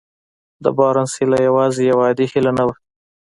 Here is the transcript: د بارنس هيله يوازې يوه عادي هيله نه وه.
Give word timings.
د 0.63 0.65
بارنس 0.77 1.11
هيله 1.19 1.37
يوازې 1.47 1.81
يوه 1.91 2.03
عادي 2.07 2.25
هيله 2.31 2.51
نه 2.59 2.63
وه. 2.67 2.75